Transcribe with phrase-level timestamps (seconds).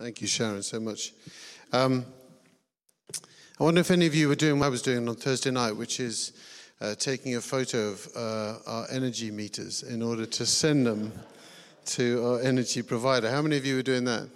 [0.00, 1.12] Thank you, Sharon, so much.
[1.74, 2.06] Um,
[3.60, 5.72] I wonder if any of you were doing what I was doing on Thursday night,
[5.72, 6.32] which is
[6.80, 11.12] uh, taking a photo of uh, our energy meters in order to send them
[11.84, 13.30] to our energy provider.
[13.30, 14.26] How many of you were doing that?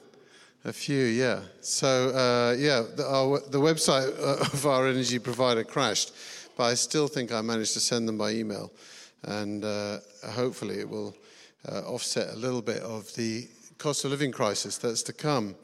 [0.67, 1.41] A few, yeah.
[1.63, 4.15] So, uh, yeah, the, our, the website
[4.53, 6.12] of our energy provider crashed,
[6.59, 8.71] but I still think I managed to send them by email.
[9.23, 11.17] And uh, hopefully it will
[11.67, 15.57] uh, offset a little bit of the cost of living crisis that's to come.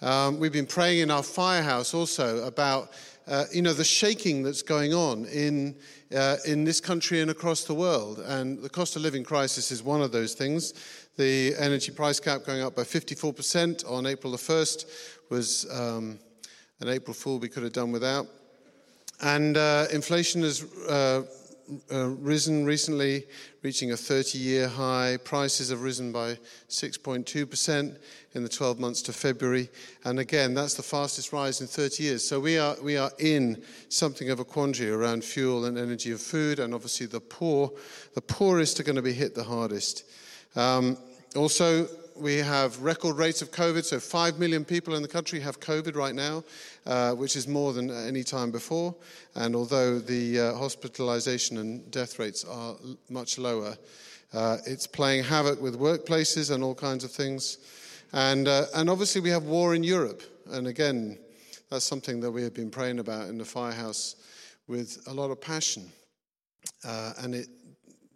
[0.00, 2.90] Um, we've been praying in our firehouse also about,
[3.28, 5.76] uh, you know, the shaking that's going on in,
[6.14, 8.18] uh, in this country and across the world.
[8.18, 10.74] And the cost of living crisis is one of those things.
[11.16, 14.86] The energy price cap going up by 54% on April the 1st
[15.30, 16.18] was um,
[16.80, 18.26] an April Fool we could have done without.
[19.20, 20.62] And uh, inflation has
[21.92, 23.24] uh, risen recently,
[23.62, 25.18] reaching a 30 year high.
[25.24, 27.96] Prices have risen by 6.2%
[28.34, 29.68] in the 12 months to February.
[30.04, 32.26] And again, that's the fastest rise in 30 years.
[32.26, 36.20] So we are, we are in something of a quandary around fuel and energy and
[36.20, 36.58] food.
[36.58, 37.72] And obviously, the poor,
[38.14, 40.04] the poorest are going to be hit the hardest.
[40.56, 40.98] Um,
[41.36, 43.84] also, we have record rates of COVID.
[43.84, 46.44] So, 5 million people in the country have COVID right now,
[46.86, 48.94] uh, which is more than any time before.
[49.34, 52.76] And although the uh, hospitalization and death rates are
[53.08, 53.76] much lower,
[54.32, 57.58] uh, it's playing havoc with workplaces and all kinds of things.
[58.12, 60.22] And, uh, and obviously, we have war in Europe.
[60.50, 61.18] And again,
[61.70, 64.16] that's something that we have been praying about in the firehouse
[64.68, 65.90] with a lot of passion.
[66.84, 67.48] Uh, and it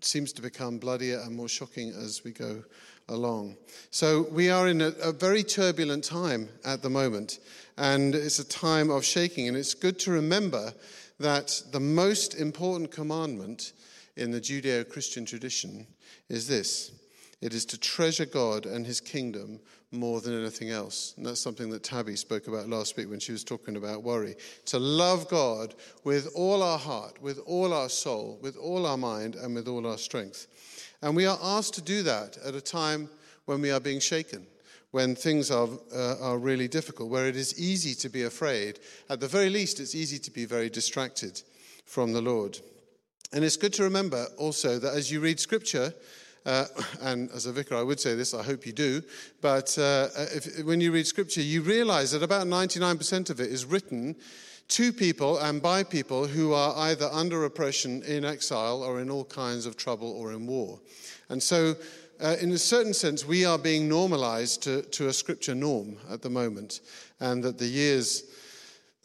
[0.00, 2.62] seems to become bloodier and more shocking as we go
[3.08, 3.56] along.
[3.90, 7.38] So we are in a, a, very turbulent time at the moment,
[7.76, 9.48] and it's a time of shaking.
[9.48, 10.72] And it's good to remember
[11.20, 13.72] that the most important commandment
[14.16, 15.86] in the Judeo Christian tradition
[16.28, 16.92] is this
[17.40, 19.60] it is to treasure God and his kingdom
[19.92, 21.14] more than anything else.
[21.16, 24.36] And that's something that Tabby spoke about last week when she was talking about worry.
[24.66, 29.36] To love God with all our heart, with all our soul, with all our mind,
[29.36, 30.48] and with all our strength.
[31.02, 33.08] And we are asked to do that at a time
[33.44, 34.46] when we are being shaken,
[34.90, 38.80] when things are, uh, are really difficult, where it is easy to be afraid.
[39.08, 41.42] At the very least, it's easy to be very distracted
[41.84, 42.58] from the Lord.
[43.32, 45.92] And it's good to remember also that as you read scripture,
[46.44, 46.64] uh,
[47.02, 49.02] and as a vicar, I would say this, I hope you do.
[49.40, 53.64] But uh, if, when you read scripture, you realize that about 99% of it is
[53.64, 54.16] written
[54.68, 59.24] to people and by people who are either under oppression, in exile, or in all
[59.24, 60.80] kinds of trouble or in war.
[61.28, 61.74] And so,
[62.20, 66.22] uh, in a certain sense, we are being normalized to, to a scripture norm at
[66.22, 66.80] the moment.
[67.20, 68.24] And that the years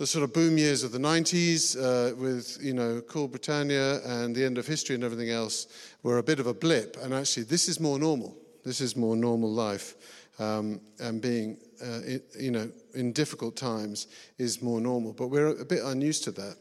[0.01, 4.35] the sort of boom years of the 90s uh, with, you know, Cool Britannia and
[4.35, 5.67] the end of history and everything else
[6.01, 6.97] were a bit of a blip.
[7.03, 8.35] And actually, this is more normal.
[8.65, 9.93] This is more normal life.
[10.41, 11.99] Um, and being, uh,
[12.39, 14.07] you know, in difficult times
[14.39, 15.13] is more normal.
[15.13, 16.55] But we're a bit unused to that.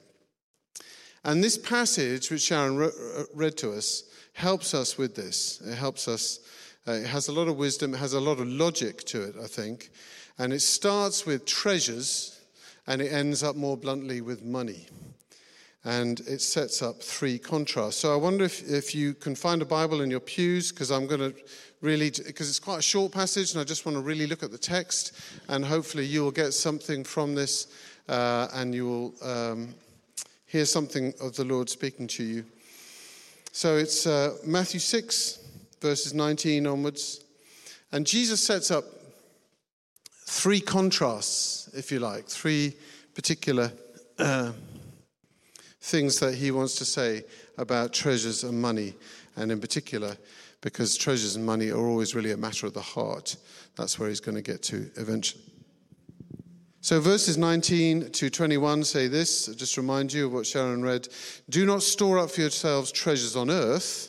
[1.24, 4.04] And this passage, which Sharon re- uh, read to us,
[4.34, 5.62] helps us with this.
[5.62, 6.40] It helps us.
[6.86, 9.34] Uh, it has a lot of wisdom, it has a lot of logic to it,
[9.42, 9.90] I think.
[10.38, 12.40] And it starts with treasures
[12.86, 14.88] and it ends up more bluntly with money.
[15.84, 17.96] And it sets up three contrasts.
[17.96, 21.06] So I wonder if, if you can find a Bible in your pews, because I'm
[21.06, 21.34] going to
[21.80, 24.50] really, because it's quite a short passage, and I just want to really look at
[24.50, 25.12] the text,
[25.48, 27.68] and hopefully you will get something from this,
[28.08, 29.74] uh, and you will um,
[30.46, 32.44] hear something of the Lord speaking to you.
[33.52, 35.38] So it's uh, Matthew 6,
[35.80, 37.24] verses 19 onwards.
[37.92, 38.84] And Jesus sets up
[40.26, 42.76] three contrasts, if you like, three
[43.14, 43.72] particular
[44.18, 44.52] uh,
[45.80, 47.24] things that he wants to say
[47.58, 48.94] about treasures and money,
[49.36, 50.16] and in particular,
[50.60, 53.36] because treasures and money are always really a matter of the heart.
[53.76, 55.44] That's where he's going to get to eventually.
[56.82, 61.08] So, verses 19 to 21 say this, just remind you of what Sharon read.
[61.50, 64.08] Do not store up for yourselves treasures on earth,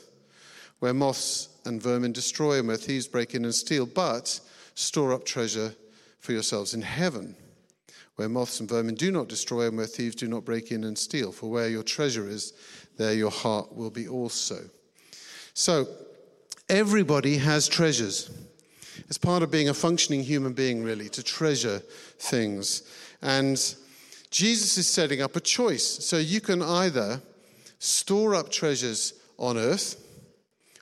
[0.79, 4.39] where moths and vermin destroy and where thieves break in and steal, but
[4.75, 5.75] store up treasure
[6.19, 7.35] for yourselves in heaven,
[8.21, 10.95] where moths and vermin do not destroy and where thieves do not break in and
[10.95, 11.31] steal.
[11.31, 12.53] For where your treasure is,
[12.95, 14.59] there your heart will be also.
[15.55, 15.87] So,
[16.69, 18.29] everybody has treasures.
[19.07, 21.79] It's part of being a functioning human being, really, to treasure
[22.19, 22.83] things.
[23.23, 23.57] And
[24.29, 26.05] Jesus is setting up a choice.
[26.05, 27.23] So you can either
[27.79, 29.95] store up treasures on earth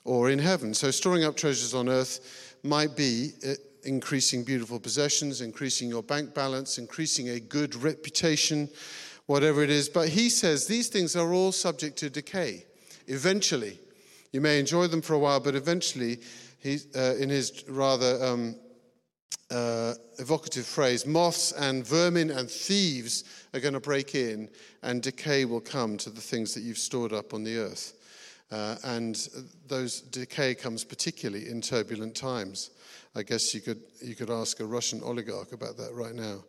[0.04, 0.74] or in heaven.
[0.74, 3.54] So storing up treasures on earth might be uh,
[3.84, 8.70] increasing beautiful possessions, increasing your bank balance, increasing a good reputation,
[9.26, 9.90] whatever it is.
[9.90, 12.66] But he says these things are all subject to decay.
[13.08, 13.80] Eventually,
[14.32, 16.20] you may enjoy them for a while, but eventually,
[16.60, 18.56] he, uh, in his rather um,
[19.52, 23.24] uh, evocative phrase moths and vermin and thieves
[23.54, 24.50] are going to break in,
[24.84, 27.94] and decay will come to the things that you've stored up on the earth.
[28.52, 29.30] Uh, and
[29.68, 32.72] those decay comes particularly in turbulent times.
[33.16, 36.44] I guess you could, you could ask a Russian oligarch about that right now.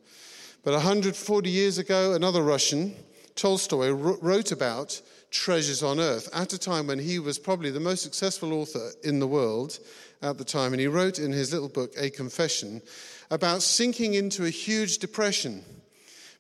[0.62, 2.94] But 140 years ago, another Russian,
[3.34, 8.02] Tolstoy, wrote about treasures on earth at a time when he was probably the most
[8.02, 9.78] successful author in the world
[10.22, 10.72] at the time.
[10.72, 12.82] And he wrote in his little book, A Confession,
[13.30, 15.64] about sinking into a huge depression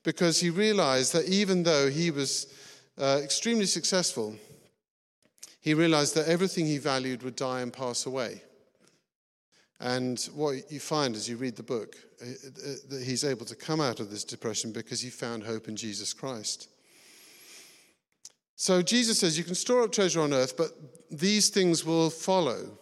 [0.02, 2.52] because he realized that even though he was
[2.98, 4.36] uh, extremely successful,
[5.60, 8.42] he realized that everything he valued would die and pass away.
[9.80, 13.56] And what you find as you read the book, uh, uh, that he's able to
[13.56, 16.68] come out of this depression because he found hope in Jesus Christ.
[18.56, 20.72] So Jesus says, You can store up treasure on earth, but
[21.10, 22.78] these things will follow.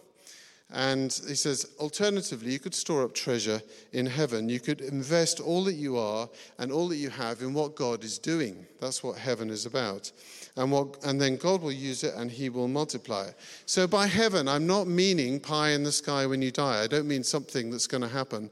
[0.71, 3.59] And he says, alternatively, you could store up treasure
[3.91, 4.49] in heaven.
[4.49, 6.29] You could invest all that you are
[6.59, 8.67] and all that you have in what God is doing.
[8.79, 10.11] That's what heaven is about.
[10.55, 13.35] And, what, and then God will use it and he will multiply it.
[13.65, 16.83] So by heaven, I'm not meaning pie in the sky when you die.
[16.83, 18.49] I don't mean something that's going to happen,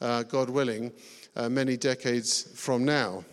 [0.00, 0.92] uh, God willing,
[1.36, 3.24] uh, many decades from now.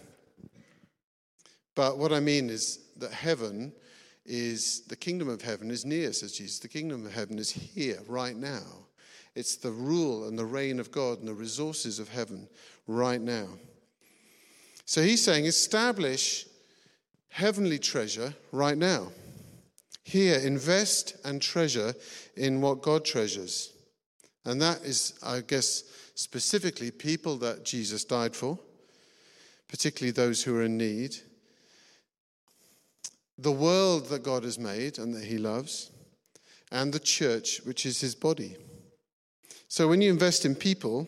[1.75, 3.71] But what I mean is that heaven
[4.25, 6.59] is the kingdom of heaven is near, says Jesus.
[6.59, 8.63] The kingdom of heaven is here right now.
[9.35, 12.49] It's the rule and the reign of God and the resources of heaven
[12.87, 13.47] right now.
[14.85, 16.47] So he's saying, establish
[17.29, 19.07] heavenly treasure right now.
[20.03, 21.93] Here, invest and treasure
[22.35, 23.73] in what God treasures.
[24.45, 25.83] And that is, I guess,
[26.15, 28.57] specifically people that Jesus died for,
[29.67, 31.17] particularly those who are in need
[33.37, 35.91] the world that God has made and that He loves,
[36.71, 38.57] and the church, which is His body.
[39.67, 41.07] So when you invest in people,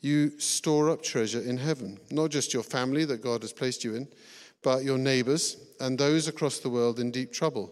[0.00, 3.94] you store up treasure in heaven, not just your family that God has placed you
[3.94, 4.08] in,
[4.64, 7.70] but your neighbors and those across the world in deep trouble.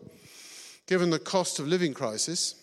[0.87, 2.55] Given the cost of living crisis,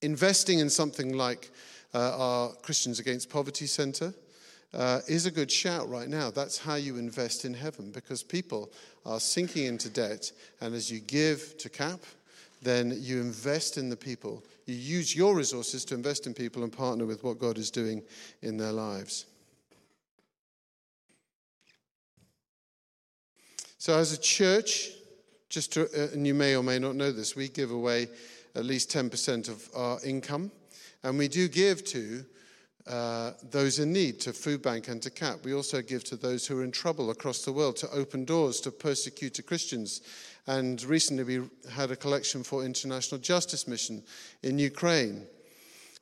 [0.00, 1.50] investing in something like
[1.92, 4.14] uh, our Christians Against Poverty Center
[4.72, 6.30] uh, is a good shout right now.
[6.30, 8.70] That's how you invest in heaven because people
[9.04, 10.30] are sinking into debt.
[10.60, 12.00] And as you give to CAP,
[12.62, 14.44] then you invest in the people.
[14.66, 18.02] You use your resources to invest in people and partner with what God is doing
[18.42, 19.26] in their lives.
[23.80, 24.90] So, as a church,
[25.48, 28.08] just to, uh, and you may or may not know this, we give away
[28.54, 30.50] at least 10% of our income.
[31.02, 32.22] And we do give to
[32.86, 35.46] uh, those in need, to Food Bank and to CAP.
[35.46, 38.60] We also give to those who are in trouble across the world, to Open Doors,
[38.60, 40.02] to persecuted Christians.
[40.46, 44.02] And recently we had a collection for International Justice Mission
[44.42, 45.24] in Ukraine.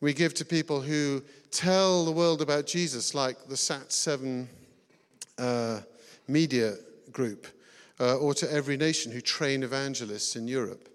[0.00, 1.22] We give to people who
[1.52, 4.48] tell the world about Jesus, like the Sat7
[5.38, 5.78] uh,
[6.26, 6.74] media
[7.12, 7.46] group,
[8.00, 10.88] uh, or to every nation who train evangelists in Europe.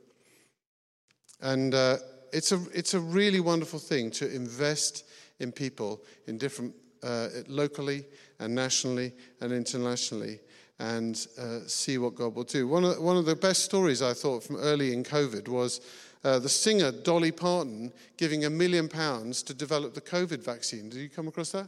[1.41, 1.97] And uh,
[2.31, 5.05] it's, a, it's a really wonderful thing to invest
[5.39, 6.73] in people in different,
[7.03, 8.05] uh, locally
[8.39, 9.11] and nationally
[9.41, 10.39] and internationally
[10.79, 12.67] and uh, see what God will do.
[12.67, 15.81] One of, one of the best stories I thought from early in COVID was
[16.23, 20.89] uh, the singer Dolly Parton giving a million pounds to develop the COVID vaccine.
[20.89, 21.67] Did you come across that?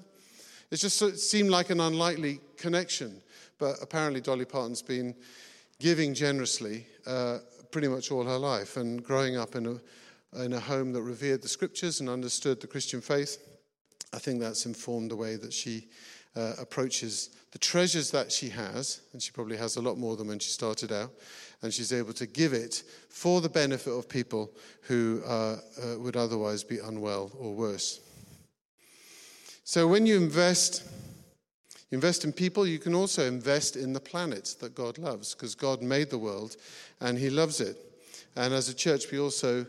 [0.71, 3.21] It just it seemed like an unlikely connection,
[3.57, 5.15] but apparently Dolly Parton's been
[5.79, 7.39] giving generously uh,
[7.71, 11.41] pretty much all her life and growing up in a, in a home that revered
[11.41, 13.37] the scriptures and understood the Christian faith.
[14.13, 15.87] I think that's informed the way that she
[16.35, 20.27] uh, approaches the treasures that she has, and she probably has a lot more than
[20.27, 21.11] when she started out,
[21.61, 26.17] and she's able to give it for the benefit of people who uh, uh, would
[26.17, 28.01] otherwise be unwell or worse.
[29.63, 30.83] So when you invest,
[31.91, 35.81] invest in people, you can also invest in the planet that God loves, because God
[35.81, 36.57] made the world
[36.99, 37.77] and He loves it.
[38.35, 39.65] And as a church, we also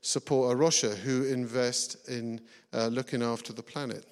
[0.00, 2.40] support A Rocha who invest in
[2.72, 4.04] uh, looking after the planet.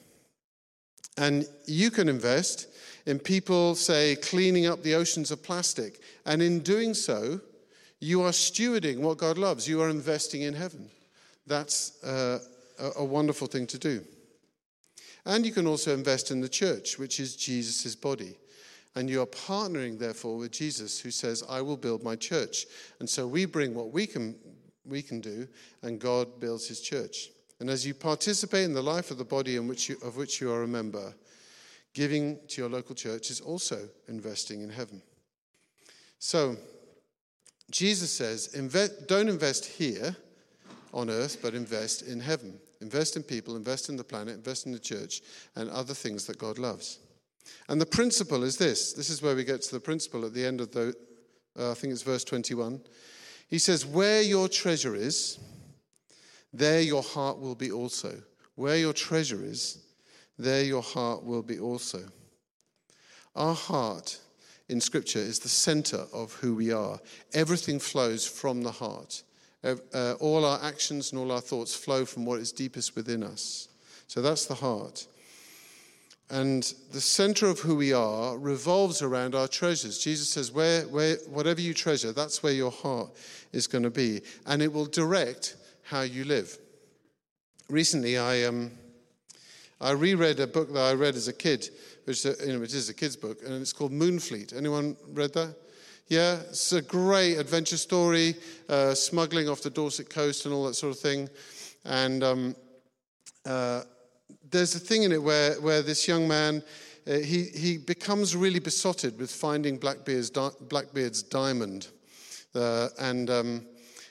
[1.19, 2.69] And you can invest
[3.07, 6.01] in people, say, cleaning up the oceans of plastic.
[6.27, 7.41] And in doing so,
[8.01, 9.67] you are stewarding what God loves.
[9.67, 10.91] You are investing in heaven.
[11.47, 12.41] That's uh,
[12.79, 14.05] a, a wonderful thing to do.
[15.27, 18.39] And you can also invest in the church, which is Jesus' body.
[18.95, 22.65] And you are partnering, therefore, with Jesus, who says, I will build my church.
[23.01, 24.37] And so we bring what we can
[24.89, 25.49] we can do,
[25.83, 27.31] and God builds his church.
[27.61, 30.41] And as you participate in the life of the body in which you, of which
[30.41, 31.15] you are a member,
[31.95, 35.03] giving to your local church is also investing in heaven.
[36.19, 36.57] So,
[37.71, 40.15] Jesus says, invest, don't invest here
[40.93, 42.61] on earth, but invest in heaven.
[42.81, 45.23] Invest in people, invest in the planet, invest in the church,
[45.55, 46.99] and other things that God loves.
[47.69, 50.45] And the principle is this this is where we get to the principle at the
[50.45, 50.95] end of the,
[51.59, 52.81] uh, I think it's verse 21.
[53.49, 55.39] He says, Where your treasure is,
[56.53, 58.21] there your heart will be also.
[58.55, 59.79] Where your treasure is,
[60.39, 62.01] there your heart will be also.
[63.35, 64.19] Our heart
[64.69, 66.99] in Scripture is the center of who we are.
[67.35, 69.23] Everything flows from the heart.
[69.67, 73.69] Uh, all our actions and all our thoughts flow from what is deepest within us.
[74.07, 75.07] So that's the heart.
[76.31, 79.99] And the center of who we are revolves around our treasures.
[79.99, 83.11] Jesus says, where, where, whatever you treasure, that's where your heart
[83.53, 84.23] is going to be.
[84.45, 86.59] And it will direct how you live.
[87.69, 88.71] Recently, I, um,
[89.81, 91.69] I reread a book that I read as a kid,
[92.05, 94.57] which, you know, which is a kid's book, and it's called Moonfleet.
[94.57, 95.55] Anyone read that?
[96.09, 98.37] Yeah, it's a great adventure story,
[98.69, 101.29] uh, smuggling off the Dorset coast and all that sort of thing.
[101.85, 102.57] And um,
[103.45, 103.83] uh,
[104.49, 106.63] there's a thing in it where, where this young man,
[107.09, 111.89] uh, he, he becomes really besotted with finding Blackbeard's, di- Blackbeard's diamond
[112.55, 113.67] uh, and, um,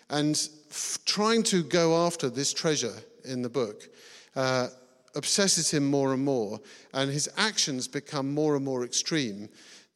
[0.09, 3.87] and f- trying to go after this treasure in the book.
[4.35, 4.67] Uh,
[5.15, 6.59] obsesses him more and more,
[6.93, 9.47] and his actions become more and more extreme.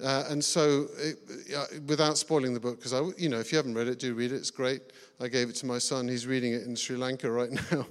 [0.01, 1.18] Uh, and so, it,
[1.56, 4.32] uh, without spoiling the book, because you know, if you haven't read it, do read
[4.32, 4.36] it.
[4.36, 4.82] It's great.
[5.20, 6.08] I gave it to my son.
[6.08, 7.88] He's reading it in Sri Lanka right now.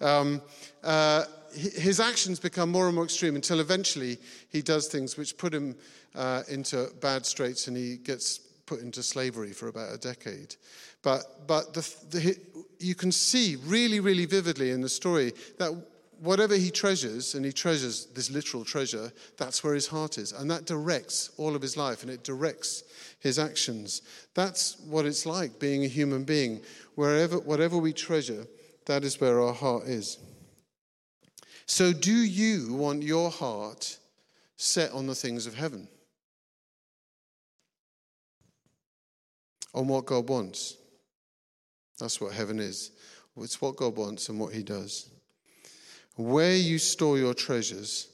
[0.00, 0.40] Um,
[0.82, 4.18] uh, his actions become more and more extreme until eventually
[4.48, 5.76] he does things which put him
[6.14, 10.56] uh, into bad straits and he gets put into slavery for about a decade.
[11.02, 12.36] But, but the, the,
[12.78, 15.72] you can see really, really vividly in the story that
[16.22, 20.30] whatever he treasures, and he treasures this literal treasure, that's where his heart is.
[20.30, 22.84] And that directs all of his life and it directs
[23.18, 24.02] his actions.
[24.34, 26.60] That's what it's like being a human being.
[26.94, 28.46] Wherever, whatever we treasure,
[28.86, 30.18] that is where our heart is.
[31.66, 33.98] So, do you want your heart
[34.56, 35.88] set on the things of heaven?
[39.74, 40.76] On what God wants?
[41.98, 42.90] That's what heaven is.
[43.38, 45.08] It's what God wants and what He does.
[46.16, 48.08] Where you store your treasures,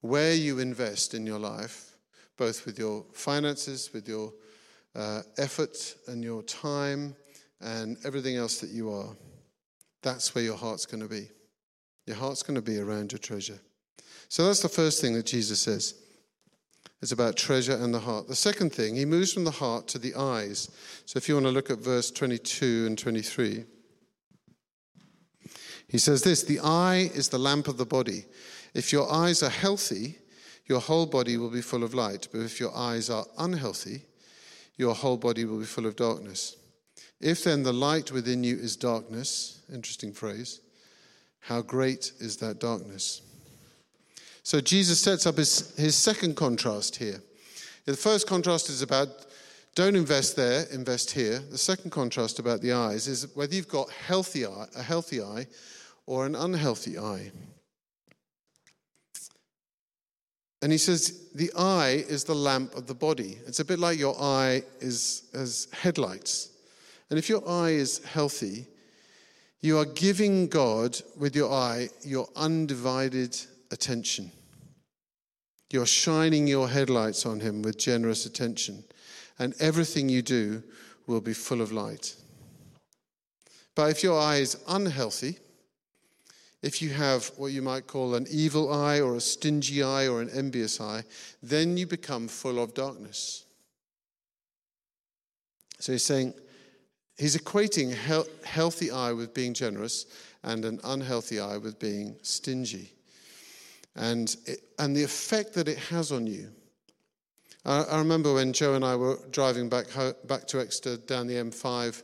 [0.00, 1.96] where you invest in your life,
[2.36, 4.32] both with your finances, with your
[4.94, 7.14] uh, effort and your time,
[7.60, 9.16] and everything else that you are,
[10.02, 11.28] that's where your heart's going to be.
[12.06, 13.58] Your heart's going to be around your treasure.
[14.28, 15.94] So that's the first thing that Jesus says.
[17.00, 18.28] It's about treasure and the heart.
[18.28, 20.70] The second thing, he moves from the heart to the eyes.
[21.06, 23.64] So if you want to look at verse 22 and 23,
[25.88, 28.24] he says this The eye is the lamp of the body.
[28.74, 30.18] If your eyes are healthy,
[30.66, 32.28] your whole body will be full of light.
[32.32, 34.02] But if your eyes are unhealthy,
[34.76, 36.56] your whole body will be full of darkness.
[37.20, 40.60] If then the light within you is darkness, interesting phrase,
[41.40, 43.22] how great is that darkness?
[44.42, 47.20] So Jesus sets up his, his second contrast here.
[47.84, 49.08] The first contrast is about
[49.74, 51.38] don't invest there, invest here.
[51.38, 55.46] The second contrast about the eyes is whether you've got healthy eye, a healthy eye
[56.06, 57.30] or an unhealthy eye.
[60.62, 63.38] And he says the eye is the lamp of the body.
[63.46, 66.50] It's a bit like your eye is as headlights.
[67.10, 68.66] And if your eye is healthy,
[69.60, 73.38] you are giving God, with your eye, your undivided
[73.70, 74.30] attention.
[75.70, 78.84] You're shining your headlights on Him with generous attention,
[79.38, 80.62] and everything you do
[81.06, 82.16] will be full of light.
[83.74, 85.38] But if your eye is unhealthy,
[86.62, 90.22] if you have what you might call an evil eye or a stingy eye or
[90.22, 91.04] an envious eye,
[91.42, 93.44] then you become full of darkness.
[95.78, 96.34] So he's saying,
[97.16, 100.06] He's equating he- healthy eye with being generous
[100.42, 102.92] and an unhealthy eye with being stingy.
[103.94, 106.50] And, it, and the effect that it has on you.
[107.66, 109.86] I, remember when Joe and I were driving back,
[110.26, 112.02] back to Exeter down the M5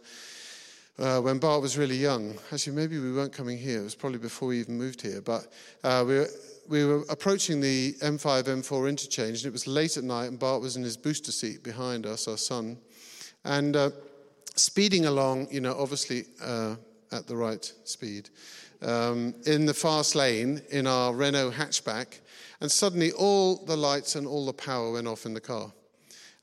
[0.99, 2.35] uh, when Bart was really young.
[2.51, 3.81] Actually, maybe we weren't coming here.
[3.81, 5.21] It was probably before we even moved here.
[5.21, 5.49] But
[5.85, 6.29] uh, we, were,
[6.69, 10.63] we were approaching the M5 M4 interchange, and it was late at night, and Bart
[10.63, 12.79] was in his booster seat behind us, our son.
[13.45, 13.91] And uh,
[14.57, 16.77] speeding along, you know, obviously uh,
[17.13, 18.31] at the right speed,
[18.83, 22.21] um, in the fast lane in our Renault hatchback,
[22.61, 25.73] and suddenly all the lights and all the power went off in the car.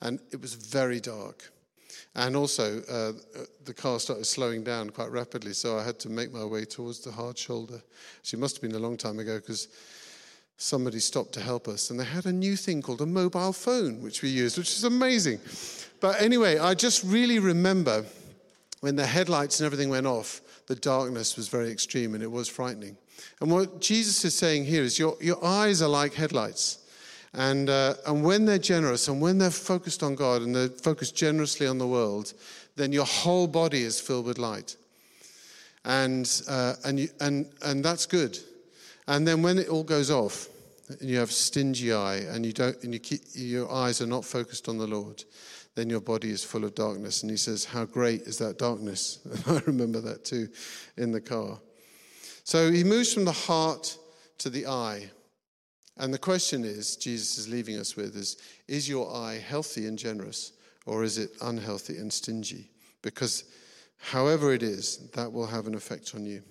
[0.01, 1.51] And it was very dark.
[2.15, 3.13] And also, uh,
[3.65, 6.99] the car started slowing down quite rapidly, so I had to make my way towards
[6.99, 7.81] the hard shoulder.
[8.23, 9.67] She must have been a long time ago because
[10.57, 11.91] somebody stopped to help us.
[11.91, 14.83] And they had a new thing called a mobile phone, which we used, which is
[14.83, 15.39] amazing.
[15.99, 18.03] But anyway, I just really remember
[18.81, 22.47] when the headlights and everything went off, the darkness was very extreme and it was
[22.47, 22.97] frightening.
[23.41, 26.79] And what Jesus is saying here is your, your eyes are like headlights.
[27.33, 31.15] And, uh, and when they're generous and when they're focused on God and they're focused
[31.15, 32.33] generously on the world,
[32.75, 34.75] then your whole body is filled with light.
[35.85, 38.37] And, uh, and, you, and, and that's good.
[39.07, 40.49] And then when it all goes off,
[40.99, 44.23] and you have stingy eye and, you don't, and you keep, your eyes are not
[44.23, 45.23] focused on the Lord,
[45.77, 47.21] then your body is full of darkness.
[47.21, 49.19] And he says, How great is that darkness?
[49.47, 50.49] I remember that too
[50.97, 51.59] in the car.
[52.43, 53.95] So he moves from the heart
[54.39, 55.07] to the eye.
[55.97, 59.99] And the question is, Jesus is leaving us with is, is your eye healthy and
[59.99, 60.53] generous,
[60.87, 62.71] or is it unhealthy and stingy?
[63.03, 63.43] Because
[63.97, 66.41] however it is, that will have an effect on you.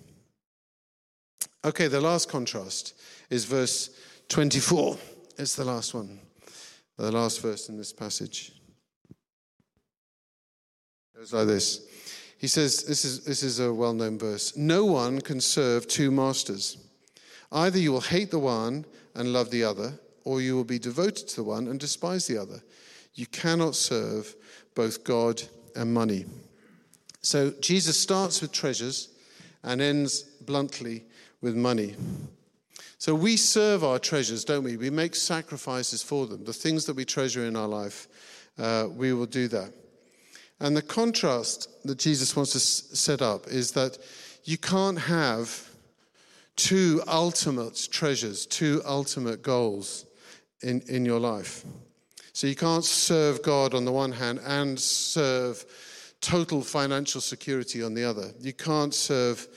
[1.65, 2.93] Okay, the last contrast
[3.29, 3.89] is verse
[4.29, 4.97] 24.
[5.37, 6.21] It's the last one,
[6.95, 8.53] the last verse in this passage.
[11.17, 11.81] It goes like this.
[12.37, 16.11] He says, this is, this is a well known verse No one can serve two
[16.11, 16.77] masters.
[17.51, 21.27] Either you will hate the one and love the other, or you will be devoted
[21.29, 22.61] to the one and despise the other.
[23.15, 24.35] You cannot serve
[24.75, 25.41] both God
[25.75, 26.25] and money.
[27.23, 29.09] So Jesus starts with treasures
[29.63, 31.03] and ends bluntly
[31.41, 31.95] with money.
[32.99, 34.77] So we serve our treasures, don't we?
[34.77, 36.43] We make sacrifices for them.
[36.43, 38.07] The things that we treasure in our life,
[38.59, 39.73] uh, we will do that.
[40.59, 43.97] And the contrast that Jesus wants to set up is that
[44.43, 45.69] you can't have
[46.55, 50.05] two ultimate treasures, two ultimate goals
[50.61, 51.63] in, in your life.
[52.33, 55.65] So you can't serve God on the one hand and serve
[56.21, 58.31] total financial security on the other.
[58.39, 59.47] You can't serve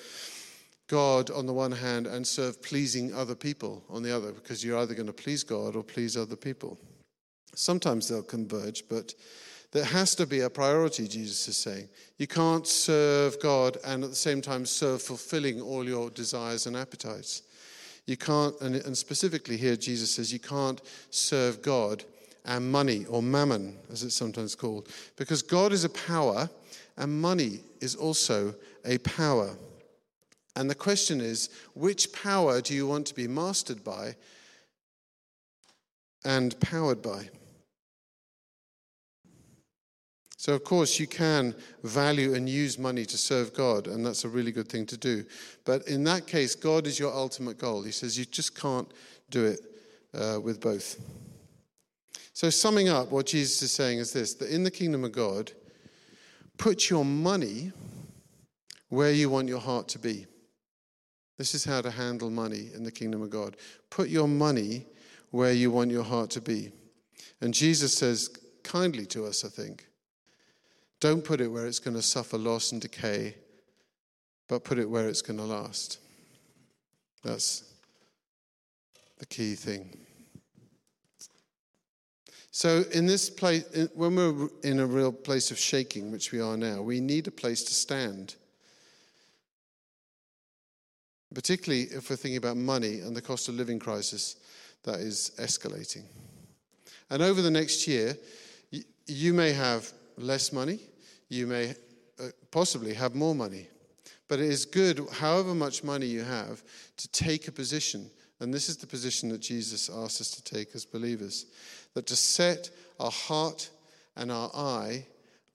[0.87, 4.79] God on the one hand and serve pleasing other people on the other because you're
[4.79, 6.79] either going to please God or please other people.
[7.55, 9.15] Sometimes they'll converge, but
[9.73, 11.89] there has to be a priority, Jesus is saying.
[12.19, 16.77] You can't serve God and at the same time serve fulfilling all your desires and
[16.77, 17.43] appetites.
[18.07, 22.05] You can't, and specifically here, Jesus says, you can't serve God
[22.45, 26.49] and money, or mammon, as it's sometimes called, because God is a power
[26.97, 29.51] and money is also a power.
[30.57, 34.17] And the question is, which power do you want to be mastered by
[36.25, 37.29] and powered by?
[40.41, 44.29] So, of course, you can value and use money to serve God, and that's a
[44.31, 45.23] really good thing to do.
[45.67, 47.83] But in that case, God is your ultimate goal.
[47.83, 48.91] He says you just can't
[49.29, 49.61] do it
[50.15, 50.99] uh, with both.
[52.33, 55.53] So, summing up, what Jesus is saying is this that in the kingdom of God,
[56.57, 57.71] put your money
[58.89, 60.25] where you want your heart to be.
[61.37, 63.59] This is how to handle money in the kingdom of God.
[63.91, 64.87] Put your money
[65.33, 66.73] where you want your heart to be.
[67.43, 68.31] And Jesus says
[68.63, 69.85] kindly to us, I think
[71.01, 73.35] don't put it where it's going to suffer loss and decay,
[74.49, 75.99] but put it where it's going to last.
[77.25, 77.65] That's
[79.19, 79.97] the key thing.
[82.53, 86.57] So, in this place, when we're in a real place of shaking, which we are
[86.57, 88.35] now, we need a place to stand.
[91.33, 94.37] Particularly if we're thinking about money and the cost of living crisis
[94.83, 96.03] that is escalating.
[97.09, 98.17] And over the next year,
[99.07, 100.81] you may have less money,
[101.29, 101.75] you may
[102.21, 103.69] uh, possibly have more money.
[104.29, 106.63] But it is good, however much money you have,
[106.99, 108.11] to take a position.
[108.39, 111.47] And this is the position that Jesus asks us to take as believers
[111.95, 113.71] that to set our heart
[114.17, 115.07] and our eye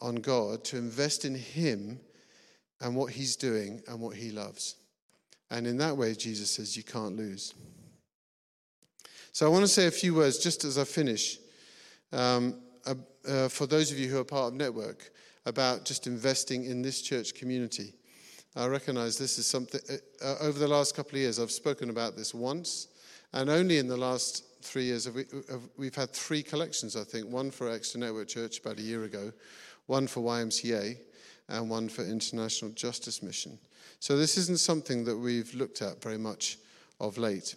[0.02, 2.00] on God, to invest in Him
[2.82, 4.76] and what He's doing and what He loves.
[5.50, 7.54] And in that way, Jesus says, you can't lose.
[9.32, 11.38] So I want to say a few words just as I finish.
[12.12, 12.62] Um,
[13.28, 15.12] uh, uh, for those of you who are part of Network,
[15.46, 17.94] about just investing in this church community.
[18.56, 21.90] I recognize this is something, uh, uh, over the last couple of years, I've spoken
[21.90, 22.88] about this once,
[23.34, 27.04] and only in the last three years, have we, have, we've had three collections, I
[27.04, 29.32] think one for Exeter Network Church about a year ago,
[29.86, 30.98] one for YMCA,
[31.50, 33.60] and one for International Justice Mission.
[34.00, 36.58] So this isn't something that we've looked at very much
[37.00, 37.56] of late.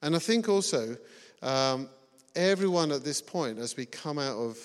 [0.00, 0.96] And I think also,
[1.42, 1.88] um,
[2.34, 4.58] everyone at this point, as we come out of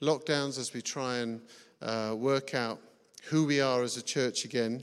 [0.00, 1.40] lockdowns, as we try and
[1.82, 2.80] uh, work out
[3.24, 4.82] who we are as a church again,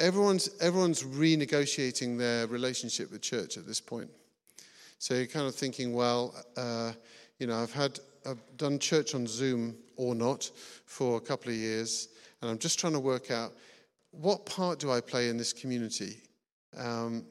[0.00, 4.10] everyone's, everyone's renegotiating their relationship with church at this point.
[4.98, 6.92] So you're kind of thinking, well, uh,
[7.38, 10.50] you know, I've had, I've done church on Zoom or not
[10.86, 12.08] for a couple of years,
[12.40, 13.52] and I'm just trying to work out
[14.10, 16.18] what part do I play in this community?
[16.76, 17.24] Um,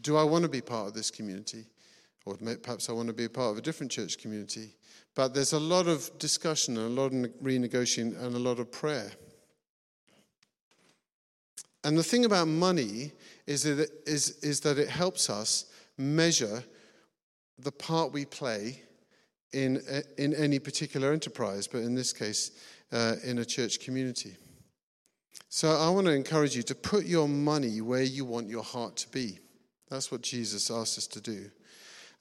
[0.00, 1.66] do I want to be part of this community?
[2.26, 4.74] Or perhaps I want to be a part of a different church community.
[5.14, 8.70] But there's a lot of discussion and a lot of renegotiating and a lot of
[8.70, 9.12] prayer.
[11.84, 13.12] And the thing about money
[13.46, 16.64] is that, it, is, is that it helps us measure
[17.60, 18.82] the part we play
[19.52, 19.80] in,
[20.18, 22.50] in any particular enterprise, but in this case,
[22.92, 24.36] uh, in a church community.
[25.48, 28.96] So I want to encourage you to put your money where you want your heart
[28.96, 29.38] to be.
[29.88, 31.50] That's what Jesus asked us to do.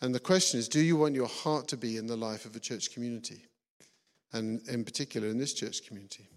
[0.01, 2.55] And the question is do you want your heart to be in the life of
[2.55, 3.45] a church community?
[4.33, 6.27] And in particular, in this church community.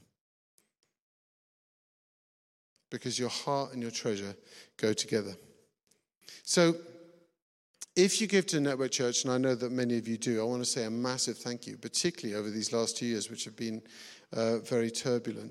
[2.90, 4.34] Because your heart and your treasure
[4.76, 5.34] go together.
[6.42, 6.76] So,
[7.96, 10.44] if you give to Network Church, and I know that many of you do, I
[10.44, 13.56] want to say a massive thank you, particularly over these last two years, which have
[13.56, 13.82] been
[14.32, 15.50] uh, very turbulent.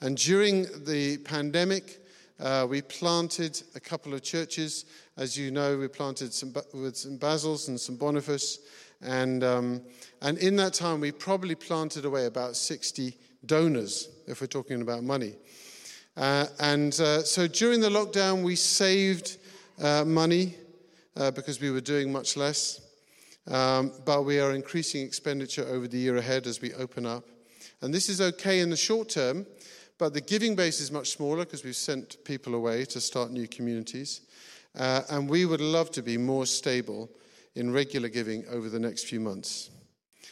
[0.00, 2.03] And during the pandemic,
[2.40, 4.84] uh, we planted a couple of churches.
[5.16, 8.58] As you know, we planted some with some Basils and some Boniface.
[9.00, 9.82] And, um,
[10.22, 13.16] and in that time, we probably planted away about 60
[13.46, 15.34] donors, if we're talking about money.
[16.16, 19.36] Uh, and uh, so during the lockdown, we saved
[19.80, 20.54] uh, money
[21.16, 22.80] uh, because we were doing much less.
[23.46, 27.24] Um, but we are increasing expenditure over the year ahead as we open up.
[27.82, 29.46] And this is okay in the short term
[29.98, 33.46] but the giving base is much smaller because we've sent people away to start new
[33.46, 34.22] communities.
[34.76, 37.08] Uh, and we would love to be more stable
[37.54, 39.70] in regular giving over the next few months.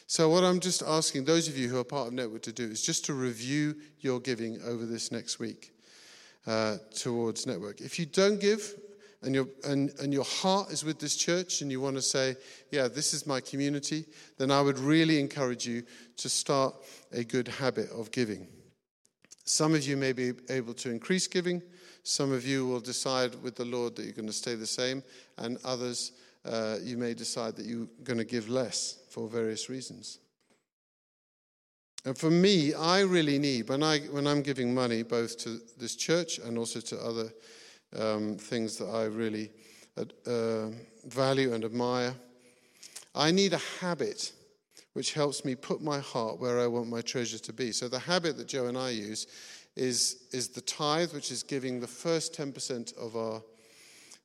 [0.09, 2.65] So, what I'm just asking those of you who are part of Network to do
[2.65, 5.73] is just to review your giving over this next week
[6.47, 7.81] uh, towards Network.
[7.81, 8.75] If you don't give,
[9.23, 12.35] and, your and, and your heart is with this church and you want to say,
[12.73, 14.05] yeah, this is my community,
[14.37, 15.85] then I would really encourage you
[16.17, 16.75] to start
[17.13, 18.49] a good habit of giving.
[19.45, 21.63] Some of you may be able to increase giving.
[22.05, 25.03] Some of you will decide with the Lord that you're going to stay the same.
[25.39, 26.13] And others,
[26.45, 30.19] uh, you may decide that you're going to give less for various reasons.
[32.05, 35.95] And for me, I really need, when, I, when I'm giving money both to this
[35.95, 37.33] church and also to other
[37.97, 39.51] um, things that I really
[39.97, 40.67] uh,
[41.05, 42.15] value and admire,
[43.15, 44.33] I need a habit
[44.93, 47.73] which helps me put my heart where I want my treasure to be.
[47.73, 49.27] So the habit that Joe and I use
[49.77, 53.43] is, is the tithe, which is giving the first 10% of our,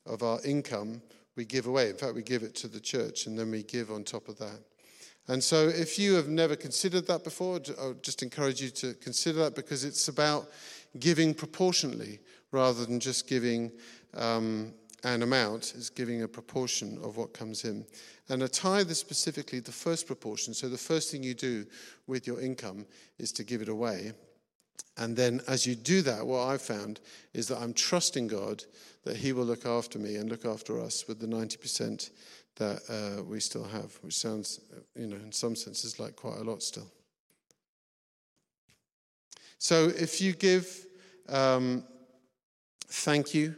[0.06, 1.00] of our income
[1.36, 1.88] we give away.
[1.88, 4.38] In fact, we give it to the church and then we give on top of
[4.38, 4.60] that.
[5.28, 9.40] And so, if you have never considered that before, I just encourage you to consider
[9.40, 10.48] that because it's about
[10.98, 12.18] giving proportionately
[12.50, 13.70] rather than just giving
[14.14, 14.72] um,
[15.04, 17.86] an amount, is giving a proportion of what comes in.
[18.28, 20.54] And a tithe is specifically the first proportion.
[20.54, 21.66] So the first thing you do
[22.06, 22.84] with your income
[23.18, 24.12] is to give it away.
[24.96, 27.00] And then as you do that, what I've found
[27.32, 28.64] is that I'm trusting God
[29.04, 32.10] that He will look after me and look after us with the 90%
[32.56, 34.60] that uh, we still have, which sounds,
[34.96, 36.90] you know, in some senses like quite a lot still.
[39.58, 40.86] So if you give,
[41.28, 41.84] um,
[42.88, 43.54] thank you.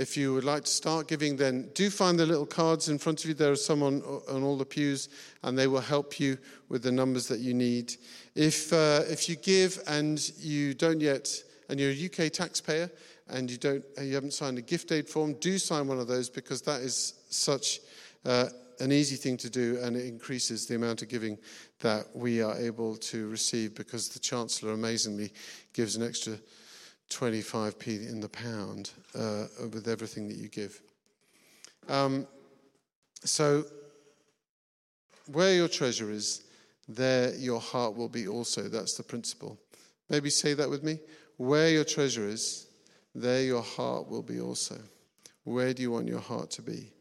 [0.00, 3.22] If you would like to start giving, then do find the little cards in front
[3.22, 3.34] of you.
[3.34, 5.10] There are some on, on all the pews,
[5.42, 6.38] and they will help you
[6.70, 7.96] with the numbers that you need.
[8.34, 11.28] If, uh, if you give and you don't yet,
[11.68, 12.90] and you're a UK taxpayer
[13.28, 16.30] and you, don't, you haven't signed a gift aid form, do sign one of those
[16.30, 17.80] because that is such
[18.24, 18.46] uh,
[18.78, 21.36] an easy thing to do and it increases the amount of giving
[21.80, 25.30] that we are able to receive because the Chancellor amazingly
[25.74, 26.38] gives an extra
[27.10, 30.80] 25p in the pound uh, with everything that you give.
[31.88, 32.26] Um,
[33.24, 33.64] so,
[35.26, 36.42] where your treasure is,
[36.88, 38.62] there your heart will be also.
[38.62, 39.58] That's the principle.
[40.08, 40.98] Maybe say that with me.
[41.36, 42.66] Where your treasure is,
[43.14, 44.78] there your heart will be also.
[45.44, 46.92] Where do you want your heart to be?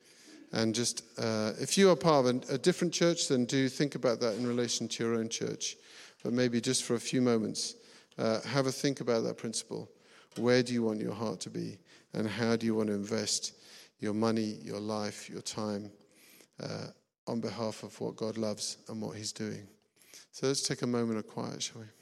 [0.52, 3.95] And just, uh, if you are part of a, a different church, then do think
[3.95, 5.78] about that in relation to your own church.
[6.24, 7.76] But maybe just for a few moments,
[8.17, 9.89] uh, have a think about that principle
[10.37, 11.77] where do you want your heart to be?
[12.13, 13.53] And how do you want to invest
[13.99, 15.91] your money, your life, your time
[16.61, 16.87] uh,
[17.27, 19.67] on behalf of what God loves and what He's doing?
[20.31, 21.98] So let's take a moment of quiet, shall we?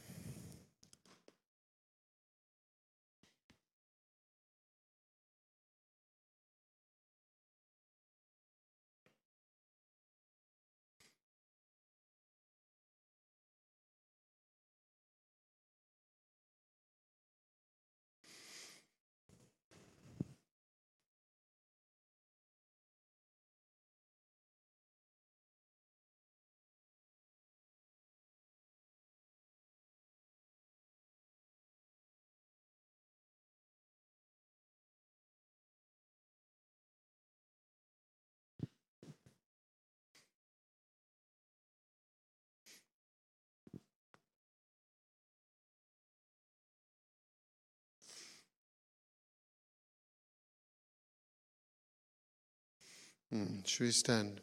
[53.31, 54.39] Hmm, should we stand?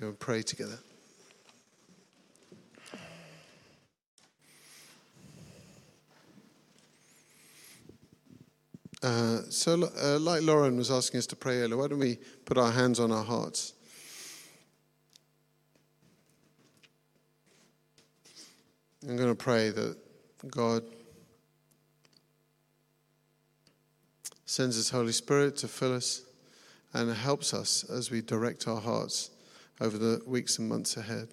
[0.00, 0.78] Go and pray together.
[9.02, 12.56] Uh, so, uh, like Lauren was asking us to pray earlier, why don't we put
[12.56, 13.74] our hands on our hearts?
[19.06, 19.96] I'm going to pray that
[20.48, 20.84] God
[24.46, 26.22] sends His Holy Spirit to fill us
[26.94, 29.30] and helps us as we direct our hearts
[29.80, 31.28] over the weeks and months ahead.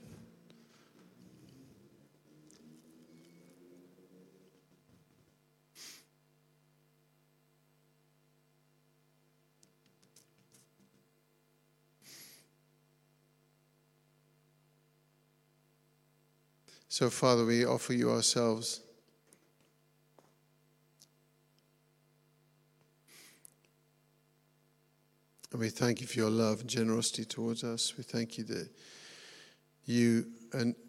[16.92, 18.82] So, Father, we offer you ourselves.
[25.52, 27.98] And we thank you for your love and generosity towards us.
[27.98, 28.70] We thank you that
[29.86, 30.28] you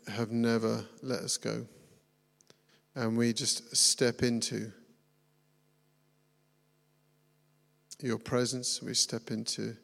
[0.06, 1.66] have never let us go.
[2.94, 4.72] And we just step into
[8.02, 8.82] your presence.
[8.82, 9.76] We step into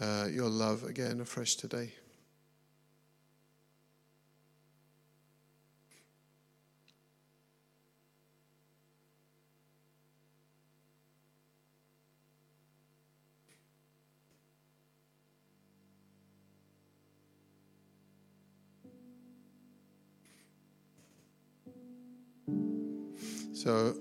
[0.00, 1.92] uh, your love again afresh today.
[23.64, 23.94] So,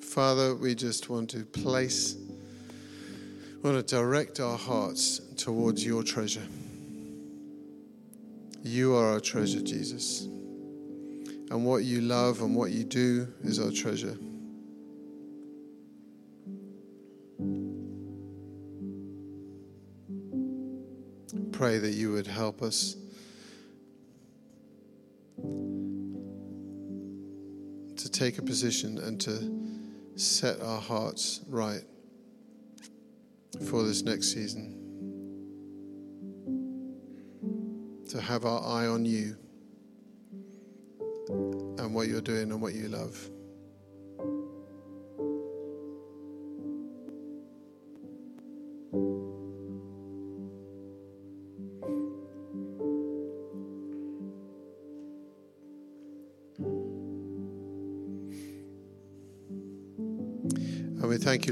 [0.00, 2.16] Father, we just want to place,
[3.62, 6.46] want to direct our hearts towards your treasure.
[8.62, 10.22] You are our treasure, Jesus.
[10.22, 14.16] And what you love and what you do is our treasure.
[21.52, 22.96] Pray that you would help us
[28.22, 29.50] take a position and to
[30.14, 31.82] set our hearts right
[33.68, 34.78] for this next season.
[38.10, 39.36] To have our eye on you
[41.82, 43.28] and what you're doing and what you love.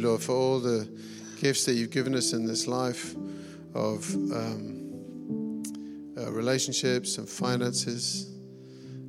[0.01, 0.89] You, Lord, for all the
[1.41, 3.15] gifts that you've given us in this life
[3.75, 5.63] of um,
[6.17, 8.33] uh, relationships and finances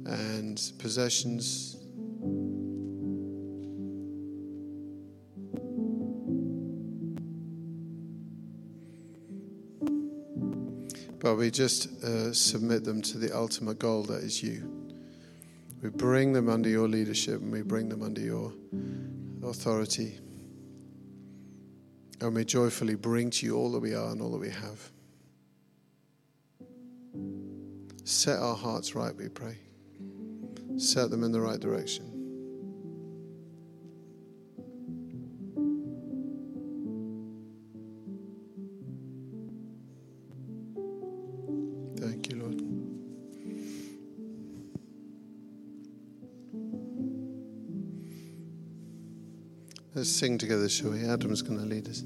[0.06, 1.78] and possessions.
[11.20, 14.68] But we just uh, submit them to the ultimate goal that is you.
[15.82, 18.52] We bring them under your leadership and we bring them under your
[19.44, 20.18] authority.
[22.22, 24.92] And we joyfully bring to you all that we are and all that we have.
[28.04, 29.58] Set our hearts right, we pray.
[30.78, 32.11] Set them in the right direction.
[50.02, 51.06] Let's sing together, shall we?
[51.06, 52.02] Adam's going to lead us.